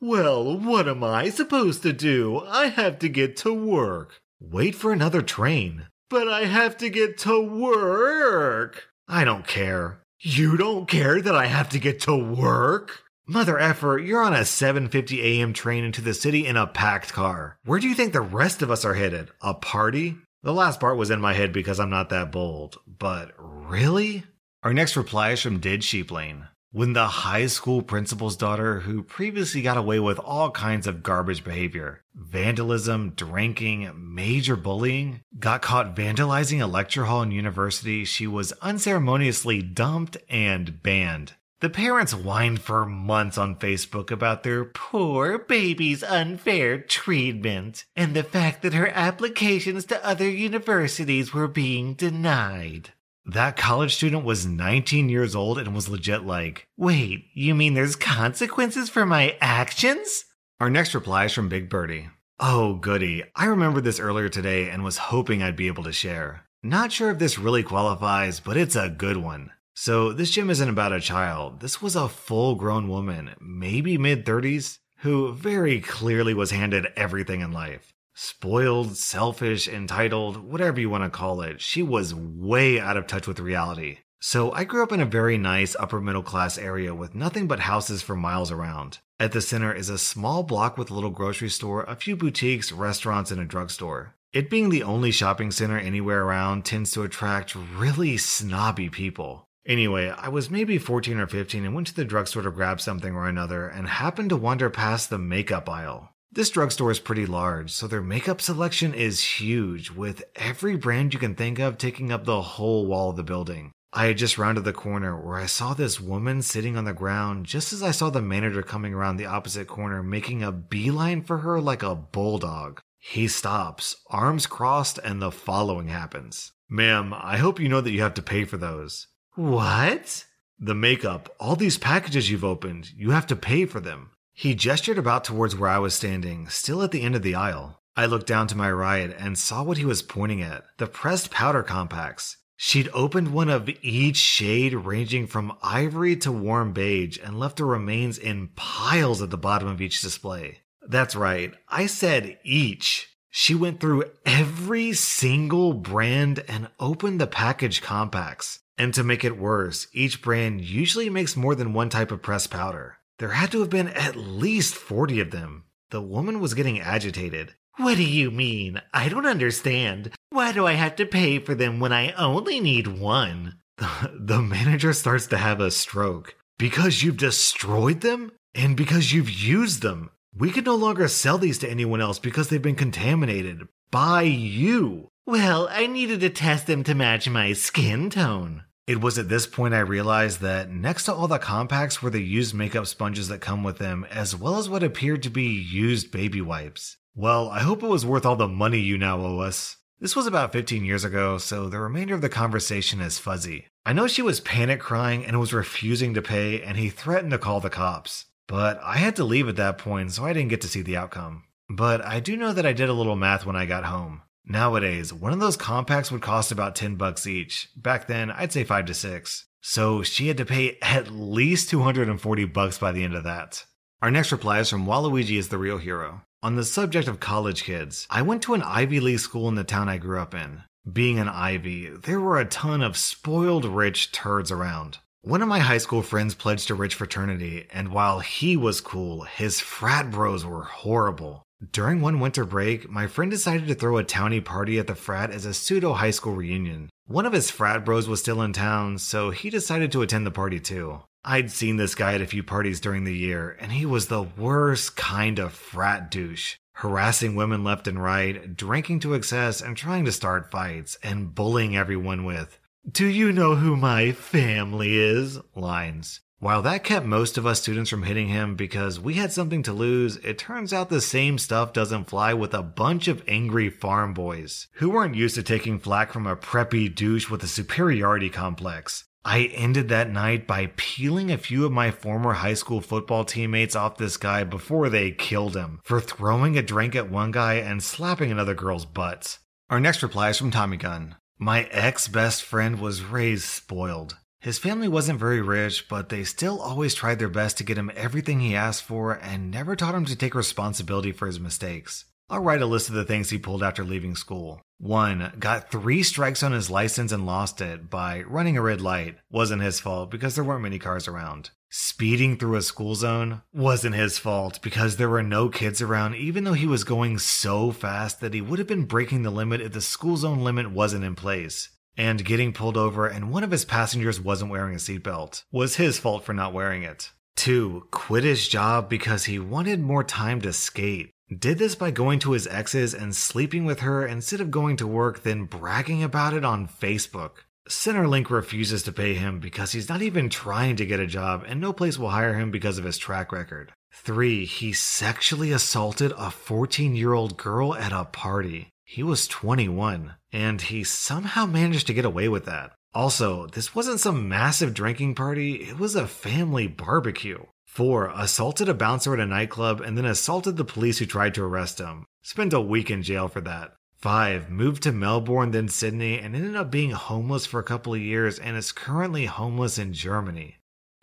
Well, 0.00 0.58
what 0.58 0.86
am 0.86 1.02
I 1.02 1.30
supposed 1.30 1.82
to 1.82 1.92
do? 1.92 2.42
I 2.46 2.66
have 2.66 2.98
to 3.00 3.08
get 3.08 3.36
to 3.38 3.52
work. 3.52 4.20
Wait 4.38 4.74
for 4.74 4.92
another 4.92 5.22
train. 5.22 5.88
But 6.08 6.28
I 6.28 6.44
have 6.44 6.76
to 6.78 6.88
get 6.88 7.18
to 7.18 7.40
work. 7.40 8.88
I 9.08 9.24
don't 9.24 9.46
care. 9.46 10.00
You 10.20 10.56
don't 10.56 10.86
care 10.86 11.20
that 11.20 11.34
I 11.34 11.46
have 11.46 11.68
to 11.70 11.78
get 11.78 12.00
to 12.02 12.16
work? 12.16 13.02
Mother 13.28 13.58
effer, 13.58 13.98
you're 13.98 14.22
on 14.22 14.34
a 14.34 14.42
7:50 14.42 15.18
a.m. 15.20 15.52
train 15.52 15.82
into 15.82 16.00
the 16.00 16.14
city 16.14 16.46
in 16.46 16.56
a 16.56 16.68
packed 16.68 17.12
car. 17.12 17.58
Where 17.64 17.80
do 17.80 17.88
you 17.88 17.94
think 17.96 18.12
the 18.12 18.20
rest 18.20 18.62
of 18.62 18.70
us 18.70 18.84
are 18.84 18.94
headed? 18.94 19.30
A 19.42 19.52
party? 19.52 20.18
The 20.44 20.54
last 20.54 20.78
part 20.78 20.96
was 20.96 21.10
in 21.10 21.20
my 21.20 21.34
head 21.34 21.52
because 21.52 21.80
I'm 21.80 21.90
not 21.90 22.08
that 22.10 22.30
bold. 22.30 22.78
But 22.86 23.32
really? 23.36 24.22
Our 24.62 24.72
next 24.72 24.96
reply 24.96 25.32
is 25.32 25.40
from 25.40 25.58
Did 25.58 25.82
Sheeplane. 25.82 26.46
When 26.70 26.92
the 26.92 27.08
high 27.08 27.46
school 27.46 27.82
principal's 27.82 28.36
daughter, 28.36 28.80
who 28.80 29.02
previously 29.02 29.60
got 29.60 29.76
away 29.76 29.98
with 29.98 30.20
all 30.20 30.52
kinds 30.52 30.86
of 30.86 31.02
garbage 31.02 31.42
behavior, 31.42 32.02
vandalism, 32.14 33.10
drinking, 33.16 33.90
major 33.96 34.54
bullying, 34.54 35.22
got 35.36 35.62
caught 35.62 35.96
vandalizing 35.96 36.62
a 36.62 36.66
lecture 36.66 37.06
hall 37.06 37.22
in 37.22 37.32
university, 37.32 38.04
she 38.04 38.28
was 38.28 38.52
unceremoniously 38.62 39.62
dumped 39.62 40.16
and 40.28 40.80
banned. 40.80 41.32
The 41.60 41.70
parents 41.70 42.12
whined 42.12 42.60
for 42.60 42.84
months 42.84 43.38
on 43.38 43.56
Facebook 43.56 44.10
about 44.10 44.42
their 44.42 44.62
poor 44.62 45.38
baby's 45.38 46.02
unfair 46.02 46.78
treatment 46.78 47.86
and 47.96 48.12
the 48.12 48.22
fact 48.22 48.60
that 48.60 48.74
her 48.74 48.88
applications 48.88 49.86
to 49.86 50.04
other 50.06 50.28
universities 50.28 51.32
were 51.32 51.48
being 51.48 51.94
denied. 51.94 52.90
That 53.24 53.56
college 53.56 53.94
student 53.94 54.22
was 54.22 54.44
19 54.44 55.08
years 55.08 55.34
old 55.34 55.58
and 55.58 55.74
was 55.74 55.88
legit 55.88 56.24
like, 56.26 56.68
wait, 56.76 57.24
you 57.32 57.54
mean 57.54 57.72
there's 57.72 57.96
consequences 57.96 58.90
for 58.90 59.06
my 59.06 59.38
actions? 59.40 60.26
Our 60.60 60.68
next 60.68 60.94
reply 60.94 61.24
is 61.24 61.32
from 61.32 61.48
Big 61.48 61.70
Birdie. 61.70 62.10
Oh, 62.38 62.74
goody. 62.74 63.24
I 63.34 63.46
remembered 63.46 63.84
this 63.84 63.98
earlier 63.98 64.28
today 64.28 64.68
and 64.68 64.84
was 64.84 64.98
hoping 64.98 65.42
I'd 65.42 65.56
be 65.56 65.68
able 65.68 65.84
to 65.84 65.92
share. 65.92 66.44
Not 66.62 66.92
sure 66.92 67.10
if 67.10 67.18
this 67.18 67.38
really 67.38 67.62
qualifies, 67.62 68.40
but 68.40 68.58
it's 68.58 68.76
a 68.76 68.90
good 68.90 69.16
one. 69.16 69.52
So, 69.78 70.10
this 70.10 70.30
gym 70.30 70.48
isn't 70.48 70.70
about 70.70 70.94
a 70.94 71.00
child. 71.00 71.60
This 71.60 71.82
was 71.82 71.94
a 71.96 72.08
full 72.08 72.54
grown 72.54 72.88
woman, 72.88 73.34
maybe 73.38 73.98
mid 73.98 74.24
30s, 74.24 74.78
who 75.00 75.34
very 75.34 75.82
clearly 75.82 76.32
was 76.32 76.50
handed 76.50 76.86
everything 76.96 77.42
in 77.42 77.52
life. 77.52 77.92
Spoiled, 78.14 78.96
selfish, 78.96 79.68
entitled, 79.68 80.38
whatever 80.38 80.80
you 80.80 80.88
want 80.88 81.04
to 81.04 81.10
call 81.10 81.42
it, 81.42 81.60
she 81.60 81.82
was 81.82 82.14
way 82.14 82.80
out 82.80 82.96
of 82.96 83.06
touch 83.06 83.28
with 83.28 83.38
reality. 83.38 83.98
So, 84.18 84.50
I 84.52 84.64
grew 84.64 84.82
up 84.82 84.92
in 84.92 85.00
a 85.00 85.04
very 85.04 85.36
nice 85.36 85.76
upper 85.78 86.00
middle 86.00 86.22
class 86.22 86.56
area 86.56 86.94
with 86.94 87.14
nothing 87.14 87.46
but 87.46 87.60
houses 87.60 88.00
for 88.00 88.16
miles 88.16 88.50
around. 88.50 89.00
At 89.20 89.32
the 89.32 89.42
center 89.42 89.74
is 89.74 89.90
a 89.90 89.98
small 89.98 90.42
block 90.42 90.78
with 90.78 90.90
a 90.90 90.94
little 90.94 91.10
grocery 91.10 91.50
store, 91.50 91.84
a 91.84 91.96
few 91.96 92.16
boutiques, 92.16 92.72
restaurants, 92.72 93.30
and 93.30 93.42
a 93.42 93.44
drugstore. 93.44 94.14
It 94.32 94.48
being 94.48 94.70
the 94.70 94.84
only 94.84 95.10
shopping 95.10 95.50
center 95.50 95.78
anywhere 95.78 96.24
around 96.24 96.64
tends 96.64 96.92
to 96.92 97.02
attract 97.02 97.54
really 97.54 98.16
snobby 98.16 98.88
people. 98.88 99.45
Anyway, 99.66 100.08
I 100.16 100.28
was 100.28 100.48
maybe 100.48 100.78
14 100.78 101.18
or 101.18 101.26
15 101.26 101.64
and 101.64 101.74
went 101.74 101.88
to 101.88 101.94
the 101.94 102.04
drugstore 102.04 102.42
to 102.42 102.52
grab 102.52 102.80
something 102.80 103.14
or 103.14 103.26
another 103.26 103.66
and 103.66 103.88
happened 103.88 104.30
to 104.30 104.36
wander 104.36 104.70
past 104.70 105.10
the 105.10 105.18
makeup 105.18 105.68
aisle. 105.68 106.10
This 106.30 106.50
drugstore 106.50 106.90
is 106.90 107.00
pretty 107.00 107.26
large, 107.26 107.72
so 107.72 107.86
their 107.86 108.02
makeup 108.02 108.40
selection 108.40 108.94
is 108.94 109.24
huge, 109.24 109.90
with 109.90 110.22
every 110.36 110.76
brand 110.76 111.14
you 111.14 111.18
can 111.18 111.34
think 111.34 111.58
of 111.58 111.78
taking 111.78 112.12
up 112.12 112.24
the 112.24 112.42
whole 112.42 112.86
wall 112.86 113.10
of 113.10 113.16
the 113.16 113.24
building. 113.24 113.72
I 113.92 114.06
had 114.06 114.18
just 114.18 114.36
rounded 114.36 114.64
the 114.64 114.72
corner 114.72 115.18
where 115.18 115.38
I 115.38 115.46
saw 115.46 115.72
this 115.72 116.00
woman 116.00 116.42
sitting 116.42 116.76
on 116.76 116.84
the 116.84 116.92
ground 116.92 117.46
just 117.46 117.72
as 117.72 117.82
I 117.82 117.90
saw 117.90 118.10
the 118.10 118.20
manager 118.20 118.62
coming 118.62 118.92
around 118.92 119.16
the 119.16 119.26
opposite 119.26 119.66
corner 119.66 120.02
making 120.02 120.42
a 120.42 120.52
beeline 120.52 121.22
for 121.22 121.38
her 121.38 121.60
like 121.60 121.82
a 121.82 121.94
bulldog. 121.94 122.80
He 122.98 123.26
stops, 123.26 123.96
arms 124.10 124.46
crossed, 124.46 124.98
and 125.02 125.22
the 125.22 125.32
following 125.32 125.88
happens. 125.88 126.52
Ma'am, 126.68 127.14
I 127.16 127.38
hope 127.38 127.58
you 127.58 127.68
know 127.68 127.80
that 127.80 127.92
you 127.92 128.02
have 128.02 128.14
to 128.14 128.22
pay 128.22 128.44
for 128.44 128.58
those. 128.58 129.06
What? 129.36 130.24
The 130.58 130.74
makeup, 130.74 131.28
all 131.38 131.56
these 131.56 131.76
packages 131.76 132.30
you've 132.30 132.42
opened, 132.42 132.90
you 132.96 133.10
have 133.10 133.26
to 133.26 133.36
pay 133.36 133.66
for 133.66 133.80
them. 133.80 134.12
He 134.32 134.54
gestured 134.54 134.96
about 134.96 135.24
towards 135.24 135.54
where 135.54 135.68
I 135.68 135.78
was 135.78 135.92
standing, 135.92 136.48
still 136.48 136.82
at 136.82 136.90
the 136.90 137.02
end 137.02 137.14
of 137.14 137.22
the 137.22 137.34
aisle. 137.34 137.82
I 137.94 138.06
looked 138.06 138.26
down 138.26 138.46
to 138.48 138.56
my 138.56 138.72
right 138.72 139.14
and 139.18 139.38
saw 139.38 139.62
what 139.62 139.76
he 139.76 139.84
was 139.84 140.00
pointing 140.00 140.40
at 140.40 140.64
the 140.78 140.86
pressed 140.86 141.30
powder 141.30 141.62
compacts. 141.62 142.38
She'd 142.56 142.88
opened 142.94 143.34
one 143.34 143.50
of 143.50 143.68
each 143.82 144.16
shade 144.16 144.72
ranging 144.72 145.26
from 145.26 145.58
ivory 145.62 146.16
to 146.16 146.32
warm 146.32 146.72
beige 146.72 147.18
and 147.22 147.38
left 147.38 147.58
the 147.58 147.66
remains 147.66 148.16
in 148.16 148.48
piles 148.56 149.20
at 149.20 149.28
the 149.28 149.36
bottom 149.36 149.68
of 149.68 149.82
each 149.82 150.00
display. 150.00 150.60
That's 150.88 151.14
right, 151.14 151.52
I 151.68 151.84
said 151.84 152.38
each. 152.42 153.10
She 153.28 153.54
went 153.54 153.80
through 153.80 154.04
every 154.24 154.94
single 154.94 155.74
brand 155.74 156.42
and 156.48 156.68
opened 156.80 157.20
the 157.20 157.26
package 157.26 157.82
compacts. 157.82 158.60
And 158.78 158.92
to 158.94 159.02
make 159.02 159.24
it 159.24 159.38
worse, 159.38 159.86
each 159.92 160.20
brand 160.22 160.60
usually 160.60 161.08
makes 161.08 161.36
more 161.36 161.54
than 161.54 161.72
one 161.72 161.88
type 161.88 162.10
of 162.10 162.22
pressed 162.22 162.50
powder. 162.50 162.98
There 163.18 163.30
had 163.30 163.50
to 163.52 163.60
have 163.60 163.70
been 163.70 163.88
at 163.88 164.16
least 164.16 164.74
40 164.74 165.20
of 165.20 165.30
them. 165.30 165.64
The 165.90 166.02
woman 166.02 166.40
was 166.40 166.54
getting 166.54 166.80
agitated. 166.80 167.54
What 167.78 167.96
do 167.96 168.04
you 168.04 168.30
mean? 168.30 168.80
I 168.92 169.08
don't 169.08 169.26
understand. 169.26 170.12
Why 170.30 170.52
do 170.52 170.66
I 170.66 170.72
have 170.72 170.96
to 170.96 171.06
pay 171.06 171.38
for 171.38 171.54
them 171.54 171.80
when 171.80 171.92
I 171.92 172.12
only 172.12 172.60
need 172.60 172.86
one? 172.86 173.58
The, 173.78 174.12
the 174.18 174.42
manager 174.42 174.92
starts 174.92 175.26
to 175.28 175.38
have 175.38 175.60
a 175.60 175.70
stroke. 175.70 176.34
Because 176.58 177.02
you've 177.02 177.18
destroyed 177.18 178.00
them? 178.00 178.32
And 178.54 178.76
because 178.76 179.12
you've 179.12 179.30
used 179.30 179.82
them. 179.82 180.10
We 180.36 180.50
can 180.50 180.64
no 180.64 180.74
longer 180.74 181.08
sell 181.08 181.38
these 181.38 181.58
to 181.58 181.70
anyone 181.70 182.00
else 182.00 182.18
because 182.18 182.48
they've 182.48 182.60
been 182.60 182.74
contaminated 182.74 183.68
by 183.90 184.22
you. 184.22 185.08
Well, 185.24 185.68
I 185.70 185.86
needed 185.86 186.20
to 186.20 186.30
test 186.30 186.66
them 186.66 186.84
to 186.84 186.94
match 186.94 187.28
my 187.28 187.52
skin 187.52 188.10
tone. 188.10 188.64
It 188.86 189.00
was 189.00 189.18
at 189.18 189.28
this 189.28 189.48
point 189.48 189.74
I 189.74 189.80
realized 189.80 190.40
that 190.42 190.70
next 190.70 191.04
to 191.04 191.14
all 191.14 191.26
the 191.26 191.40
compacts 191.40 192.00
were 192.00 192.10
the 192.10 192.22
used 192.22 192.54
makeup 192.54 192.86
sponges 192.86 193.26
that 193.26 193.40
come 193.40 193.64
with 193.64 193.78
them, 193.78 194.06
as 194.12 194.36
well 194.36 194.58
as 194.58 194.68
what 194.68 194.84
appeared 194.84 195.24
to 195.24 195.30
be 195.30 195.42
used 195.42 196.12
baby 196.12 196.40
wipes. 196.40 196.96
Well, 197.12 197.48
I 197.48 197.60
hope 197.60 197.82
it 197.82 197.88
was 197.88 198.06
worth 198.06 198.24
all 198.24 198.36
the 198.36 198.46
money 198.46 198.78
you 198.78 198.96
now 198.96 199.18
owe 199.18 199.40
us. 199.40 199.76
This 199.98 200.14
was 200.14 200.28
about 200.28 200.52
15 200.52 200.84
years 200.84 201.02
ago, 201.02 201.36
so 201.38 201.68
the 201.68 201.80
remainder 201.80 202.14
of 202.14 202.20
the 202.20 202.28
conversation 202.28 203.00
is 203.00 203.18
fuzzy. 203.18 203.66
I 203.84 203.92
know 203.92 204.06
she 204.06 204.22
was 204.22 204.38
panic 204.38 204.78
crying 204.78 205.26
and 205.26 205.40
was 205.40 205.52
refusing 205.52 206.14
to 206.14 206.22
pay, 206.22 206.62
and 206.62 206.76
he 206.76 206.88
threatened 206.88 207.32
to 207.32 207.38
call 207.38 207.58
the 207.58 207.70
cops. 207.70 208.26
But 208.46 208.78
I 208.84 208.98
had 208.98 209.16
to 209.16 209.24
leave 209.24 209.48
at 209.48 209.56
that 209.56 209.78
point, 209.78 210.12
so 210.12 210.24
I 210.24 210.32
didn't 210.32 210.50
get 210.50 210.60
to 210.60 210.68
see 210.68 210.82
the 210.82 210.96
outcome. 210.96 211.42
But 211.68 212.04
I 212.04 212.20
do 212.20 212.36
know 212.36 212.52
that 212.52 212.66
I 212.66 212.72
did 212.72 212.88
a 212.88 212.92
little 212.92 213.16
math 213.16 213.44
when 213.44 213.56
I 213.56 213.66
got 213.66 213.84
home. 213.84 214.22
Nowadays, 214.46 215.12
one 215.12 215.32
of 215.32 215.40
those 215.40 215.56
compacts 215.56 216.12
would 216.12 216.22
cost 216.22 216.52
about 216.52 216.76
10 216.76 216.94
bucks 216.94 217.26
each. 217.26 217.68
Back 217.76 218.06
then, 218.06 218.30
I'd 218.30 218.52
say 218.52 218.62
5 218.62 218.86
to 218.86 218.94
6. 218.94 219.46
So 219.60 220.04
she 220.04 220.28
had 220.28 220.36
to 220.36 220.44
pay 220.44 220.78
at 220.80 221.10
least 221.10 221.68
240 221.70 222.44
bucks 222.44 222.78
by 222.78 222.92
the 222.92 223.02
end 223.02 223.14
of 223.14 223.24
that. 223.24 223.64
Our 224.00 224.10
next 224.12 224.30
reply 224.30 224.60
is 224.60 224.70
from 224.70 224.86
Waluigi 224.86 225.36
is 225.36 225.48
the 225.48 225.58
real 225.58 225.78
hero. 225.78 226.22
On 226.42 226.54
the 226.54 226.64
subject 226.64 227.08
of 227.08 227.18
college 227.18 227.64
kids, 227.64 228.06
I 228.08 228.22
went 228.22 228.42
to 228.42 228.54
an 228.54 228.62
Ivy 228.62 229.00
League 229.00 229.18
school 229.18 229.48
in 229.48 229.56
the 229.56 229.64
town 229.64 229.88
I 229.88 229.98
grew 229.98 230.20
up 230.20 230.32
in. 230.32 230.62
Being 230.90 231.18
an 231.18 231.28
Ivy, 231.28 231.88
there 231.88 232.20
were 232.20 232.38
a 232.38 232.44
ton 232.44 232.82
of 232.82 232.96
spoiled 232.96 233.64
rich 233.64 234.12
turds 234.12 234.52
around. 234.52 234.98
One 235.22 235.42
of 235.42 235.48
my 235.48 235.58
high 235.58 235.78
school 235.78 236.02
friends 236.02 236.36
pledged 236.36 236.70
a 236.70 236.74
rich 236.74 236.94
fraternity, 236.94 237.66
and 237.72 237.88
while 237.88 238.20
he 238.20 238.56
was 238.56 238.80
cool, 238.80 239.22
his 239.22 239.58
frat 239.58 240.12
bros 240.12 240.46
were 240.46 240.62
horrible. 240.62 241.42
During 241.72 242.02
one 242.02 242.20
winter 242.20 242.44
break, 242.44 242.90
my 242.90 243.06
friend 243.06 243.30
decided 243.30 243.66
to 243.68 243.74
throw 243.74 243.96
a 243.96 244.04
towny 244.04 244.42
party 244.42 244.78
at 244.78 244.86
the 244.86 244.94
frat 244.94 245.30
as 245.30 245.46
a 245.46 245.54
pseudo 245.54 245.94
high 245.94 246.10
school 246.10 246.34
reunion. 246.34 246.90
One 247.06 247.24
of 247.24 247.32
his 247.32 247.50
frat 247.50 247.82
bros 247.82 248.06
was 248.08 248.20
still 248.20 248.42
in 248.42 248.52
town, 248.52 248.98
so 248.98 249.30
he 249.30 249.48
decided 249.48 249.90
to 249.92 250.02
attend 250.02 250.26
the 250.26 250.30
party 250.30 250.60
too. 250.60 251.00
I'd 251.24 251.50
seen 251.50 251.76
this 251.76 251.94
guy 251.94 252.14
at 252.14 252.20
a 252.20 252.26
few 252.26 252.42
parties 252.42 252.78
during 252.78 253.04
the 253.04 253.16
year, 253.16 253.56
and 253.58 253.72
he 253.72 253.86
was 253.86 254.08
the 254.08 254.22
worst 254.22 254.96
kind 254.96 255.38
of 255.38 255.54
frat 255.54 256.10
douche. 256.10 256.56
Harassing 256.74 257.34
women 257.34 257.64
left 257.64 257.88
and 257.88 258.02
right, 258.02 258.54
drinking 258.54 259.00
to 259.00 259.14
excess, 259.14 259.62
and 259.62 259.76
trying 259.76 260.04
to 260.04 260.12
start 260.12 260.50
fights, 260.50 260.98
and 261.02 261.34
bullying 261.34 261.74
everyone 261.74 262.24
with, 262.24 262.60
Do 262.88 263.06
you 263.06 263.32
know 263.32 263.54
who 263.56 263.76
my 263.76 264.12
family 264.12 264.98
is? 264.98 265.40
lines. 265.54 266.20
While 266.38 266.60
that 266.62 266.84
kept 266.84 267.06
most 267.06 267.38
of 267.38 267.46
us 267.46 267.62
students 267.62 267.88
from 267.88 268.02
hitting 268.02 268.28
him 268.28 268.56
because 268.56 269.00
we 269.00 269.14
had 269.14 269.32
something 269.32 269.62
to 269.62 269.72
lose, 269.72 270.16
it 270.18 270.36
turns 270.36 270.70
out 270.70 270.90
the 270.90 271.00
same 271.00 271.38
stuff 271.38 271.72
doesn't 271.72 272.10
fly 272.10 272.34
with 272.34 272.52
a 272.52 272.62
bunch 272.62 273.08
of 273.08 273.22
angry 273.26 273.70
farm 273.70 274.12
boys 274.12 274.68
who 274.74 274.90
weren't 274.90 275.14
used 275.14 275.34
to 275.36 275.42
taking 275.42 275.78
flack 275.78 276.12
from 276.12 276.26
a 276.26 276.36
preppy 276.36 276.94
douche 276.94 277.30
with 277.30 277.42
a 277.42 277.48
superiority 277.48 278.28
complex. 278.28 279.04
I 279.24 279.44
ended 279.54 279.88
that 279.88 280.10
night 280.10 280.46
by 280.46 280.72
peeling 280.76 281.32
a 281.32 281.38
few 281.38 281.64
of 281.64 281.72
my 281.72 281.90
former 281.90 282.34
high 282.34 282.54
school 282.54 282.82
football 282.82 283.24
teammates 283.24 283.74
off 283.74 283.96
this 283.96 284.18
guy 284.18 284.44
before 284.44 284.90
they 284.90 285.12
killed 285.12 285.56
him 285.56 285.80
for 285.84 286.02
throwing 286.02 286.58
a 286.58 286.62
drink 286.62 286.94
at 286.94 287.10
one 287.10 287.30
guy 287.30 287.54
and 287.54 287.82
slapping 287.82 288.30
another 288.30 288.54
girl's 288.54 288.84
butts. 288.84 289.38
Our 289.70 289.80
next 289.80 290.02
reply 290.02 290.28
is 290.28 290.38
from 290.38 290.50
Tommy 290.50 290.76
Gunn. 290.76 291.16
My 291.38 291.64
ex 291.72 292.08
best 292.08 292.42
friend 292.42 292.78
was 292.78 293.02
raised 293.02 293.44
spoiled. 293.44 294.16
His 294.40 294.58
family 294.58 294.88
wasn't 294.88 295.18
very 295.18 295.40
rich, 295.40 295.88
but 295.88 296.08
they 296.08 296.24
still 296.24 296.60
always 296.60 296.94
tried 296.94 297.18
their 297.18 297.28
best 297.28 297.58
to 297.58 297.64
get 297.64 297.78
him 297.78 297.90
everything 297.96 298.40
he 298.40 298.54
asked 298.54 298.82
for 298.82 299.12
and 299.12 299.50
never 299.50 299.74
taught 299.74 299.94
him 299.94 300.04
to 300.04 300.16
take 300.16 300.34
responsibility 300.34 301.12
for 301.12 301.26
his 301.26 301.40
mistakes. 301.40 302.04
I'll 302.28 302.42
write 302.42 302.62
a 302.62 302.66
list 302.66 302.88
of 302.88 302.96
the 302.96 303.04
things 303.04 303.30
he 303.30 303.38
pulled 303.38 303.62
after 303.62 303.84
leaving 303.84 304.16
school. 304.16 304.60
1. 304.78 305.34
Got 305.38 305.70
three 305.70 306.02
strikes 306.02 306.42
on 306.42 306.52
his 306.52 306.68
license 306.68 307.12
and 307.12 307.24
lost 307.24 307.60
it 307.60 307.88
by 307.88 308.22
running 308.22 308.56
a 308.56 308.62
red 308.62 308.80
light. 308.80 309.16
Wasn't 309.30 309.62
his 309.62 309.80
fault 309.80 310.10
because 310.10 310.34
there 310.34 310.44
weren't 310.44 310.62
many 310.62 310.78
cars 310.78 311.06
around. 311.06 311.50
Speeding 311.70 312.36
through 312.36 312.56
a 312.56 312.62
school 312.62 312.94
zone 312.94 313.42
wasn't 313.52 313.94
his 313.94 314.18
fault 314.18 314.60
because 314.62 314.96
there 314.96 315.08
were 315.08 315.22
no 315.22 315.48
kids 315.48 315.80
around, 315.80 316.14
even 316.16 316.44
though 316.44 316.52
he 316.52 316.66
was 316.66 316.84
going 316.84 317.18
so 317.18 317.70
fast 317.70 318.20
that 318.20 318.34
he 318.34 318.40
would 318.40 318.58
have 318.58 318.68
been 318.68 318.84
breaking 318.84 319.22
the 319.22 319.30
limit 319.30 319.60
if 319.60 319.72
the 319.72 319.80
school 319.80 320.16
zone 320.16 320.42
limit 320.42 320.70
wasn't 320.70 321.04
in 321.04 321.14
place. 321.14 321.70
And 321.96 322.24
getting 322.24 322.52
pulled 322.52 322.76
over 322.76 323.06
and 323.06 323.30
one 323.30 323.44
of 323.44 323.50
his 323.50 323.64
passengers 323.64 324.20
wasn't 324.20 324.50
wearing 324.50 324.74
a 324.74 324.78
seatbelt 324.78 325.44
was 325.50 325.76
his 325.76 325.98
fault 325.98 326.24
for 326.24 326.34
not 326.34 326.52
wearing 326.52 326.82
it. 326.82 327.12
2. 327.36 327.88
Quit 327.90 328.24
his 328.24 328.48
job 328.48 328.88
because 328.88 329.24
he 329.24 329.38
wanted 329.38 329.80
more 329.80 330.04
time 330.04 330.40
to 330.40 330.52
skate. 330.52 331.10
Did 331.36 331.58
this 331.58 331.74
by 331.74 331.90
going 331.90 332.18
to 332.20 332.32
his 332.32 332.46
ex's 332.46 332.94
and 332.94 333.14
sleeping 333.14 333.64
with 333.64 333.80
her 333.80 334.06
instead 334.06 334.40
of 334.40 334.50
going 334.50 334.76
to 334.76 334.86
work, 334.86 335.22
then 335.22 335.44
bragging 335.44 336.02
about 336.02 336.34
it 336.34 336.44
on 336.44 336.68
Facebook. 336.68 337.38
Centrelink 337.68 338.30
refuses 338.30 338.84
to 338.84 338.92
pay 338.92 339.14
him 339.14 339.40
because 339.40 339.72
he's 339.72 339.88
not 339.88 340.02
even 340.02 340.28
trying 340.28 340.76
to 340.76 340.86
get 340.86 341.00
a 341.00 341.06
job, 341.06 341.44
and 341.48 341.60
no 341.60 341.72
place 341.72 341.98
will 341.98 342.10
hire 342.10 342.34
him 342.34 342.52
because 342.52 342.78
of 342.78 342.84
his 342.84 342.96
track 342.96 343.32
record. 343.32 343.72
3. 343.92 344.44
He 344.44 344.72
sexually 344.72 345.50
assaulted 345.50 346.12
a 346.16 346.30
14 346.30 346.94
year 346.94 347.12
old 347.12 347.36
girl 347.36 347.74
at 347.74 347.92
a 347.92 348.04
party. 348.04 348.68
He 348.88 349.02
was 349.02 349.26
21, 349.26 350.14
and 350.32 350.62
he 350.62 350.84
somehow 350.84 351.44
managed 351.44 351.88
to 351.88 351.92
get 351.92 352.04
away 352.04 352.28
with 352.28 352.44
that. 352.44 352.72
Also, 352.94 353.48
this 353.48 353.74
wasn't 353.74 353.98
some 353.98 354.28
massive 354.28 354.74
drinking 354.74 355.16
party, 355.16 355.56
it 355.56 355.76
was 355.76 355.96
a 355.96 356.06
family 356.06 356.68
barbecue. 356.68 357.44
4. 357.64 358.12
Assaulted 358.14 358.68
a 358.68 358.74
bouncer 358.74 359.12
at 359.12 359.20
a 359.20 359.26
nightclub 359.26 359.80
and 359.80 359.98
then 359.98 360.04
assaulted 360.04 360.56
the 360.56 360.64
police 360.64 360.98
who 360.98 361.04
tried 361.04 361.34
to 361.34 361.42
arrest 361.42 361.80
him. 361.80 362.06
Spent 362.22 362.52
a 362.52 362.60
week 362.60 362.88
in 362.88 363.02
jail 363.02 363.26
for 363.26 363.40
that. 363.40 363.74
5. 363.96 364.50
Moved 364.50 364.84
to 364.84 364.92
Melbourne, 364.92 365.50
then 365.50 365.68
Sydney, 365.68 366.20
and 366.20 366.36
ended 366.36 366.54
up 366.54 366.70
being 366.70 366.92
homeless 366.92 367.44
for 367.44 367.58
a 367.58 367.64
couple 367.64 367.92
of 367.92 368.00
years 368.00 368.38
and 368.38 368.56
is 368.56 368.70
currently 368.70 369.26
homeless 369.26 369.78
in 369.78 369.94
Germany. 369.94 370.58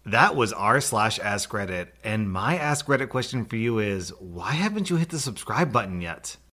That 0.06 0.38
was 0.38 0.54
r 0.54 0.80
slash 0.80 1.20
Ask 1.20 1.50
Reddit, 1.50 1.90
and 2.02 2.32
my 2.32 2.58
Ask 2.58 2.86
Reddit 2.86 3.10
question 3.10 3.44
for 3.44 3.58
you 3.58 3.80
is 3.80 4.10
why 4.20 4.52
haven't 4.52 4.90
you 4.90 4.96
hit 4.96 5.10
the 5.10 5.20
subscribe 5.20 5.74
button 5.74 6.02
yet? 6.02 6.38